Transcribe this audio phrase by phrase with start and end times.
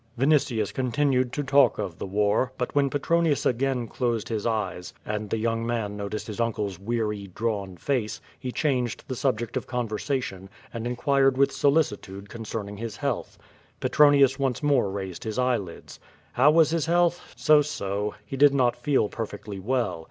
[0.17, 5.29] Vinitius continued to talk of the war, but when Petronius again closed his eyes, and
[5.29, 10.49] the young man noticed his uncle's weary, drawn face, he changed the subject of conversation,
[10.73, 13.37] and inquired with solicitude concerning his health.
[13.79, 15.99] Petronius once more raised his eyelids.
[16.33, 17.21] How was his health?
[17.37, 18.15] So so.
[18.25, 19.99] He did not feel perfectly well.